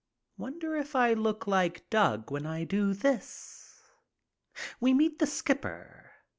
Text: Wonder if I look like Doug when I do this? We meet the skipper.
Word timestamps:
Wonder 0.35 0.75
if 0.75 0.95
I 0.95 1.13
look 1.13 1.45
like 1.45 1.87
Doug 1.91 2.31
when 2.31 2.47
I 2.47 2.63
do 2.63 2.91
this? 2.95 3.83
We 4.79 4.95
meet 4.95 5.19
the 5.19 5.27
skipper. 5.27 6.09